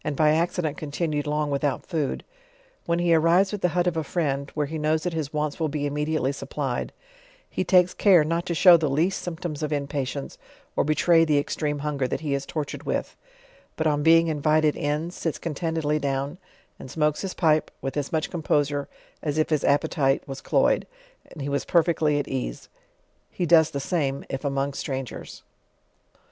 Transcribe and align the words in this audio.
by 0.15 0.31
accident 0.31 0.77
continued 0.77 1.27
long 1.27 1.51
without 1.51 1.85
food, 1.85 2.23
when 2.87 2.97
he 2.97 3.13
arrives 3.13 3.53
at 3.53 3.61
the 3.61 3.69
hut 3.77 3.85
of 3.85 3.95
a 3.95 4.03
friend, 4.03 4.49
where 4.55 4.65
he 4.65 4.79
knows 4.79 5.03
that 5.03 5.13
his 5.13 5.31
wants 5.31 5.59
will 5.59 5.69
be 5.69 5.85
immediately 5.85 6.31
supplied, 6.31 6.91
he 7.47 7.63
takes 7.63 7.93
cure 7.93 8.23
not 8.23 8.43
to 8.43 8.55
show 8.55 8.75
the 8.77 8.89
least 8.89 9.21
symptoms 9.21 9.61
of 9.61 9.71
impatience, 9.71 10.39
or 10.75 10.83
betray 10.83 11.23
the 11.23 11.37
extreme 11.37 11.77
hunger 11.85 12.07
that 12.07 12.21
he 12.21 12.33
is 12.33 12.47
tortured 12.47 12.81
with; 12.81 13.15
but 13.75 13.85
on 13.85 14.01
being 14.01 14.27
invited 14.27 14.75
in, 14.75 15.11
sits 15.11 15.37
contentedly 15.37 15.99
down, 15.99 16.39
and 16.79 16.89
smokes 16.89 17.21
his 17.21 17.35
pipe 17.35 17.69
with 17.79 17.95
as 17.95 18.11
much 18.11 18.31
composure 18.31 18.89
as 19.21 19.37
if 19.37 19.49
Jiis 19.49 19.63
appetite 19.63 20.27
was 20.27 20.41
cloyed, 20.41 20.87
and 21.31 21.43
he 21.43 21.47
was 21.47 21.63
.perfectly 21.63 22.17
at 22.17 22.27
ease: 22.27 22.69
he 23.29 23.45
does 23.45 23.69
the 23.69 23.79
same 23.79 24.25
if 24.31 24.43
among 24.43 24.73
strangers. 24.73 25.43